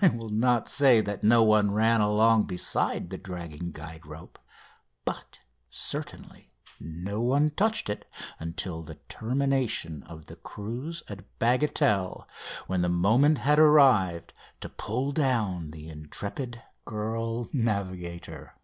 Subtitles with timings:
[0.00, 4.36] I will not say that no one ran along beside the dragging guide rope,
[5.04, 5.38] but,
[5.70, 6.50] certainly,
[6.80, 12.26] no one touched it until the termination of the cruise at Bagatelle,
[12.66, 18.54] when the moment had arrived to pull down the intrepid girl navigator.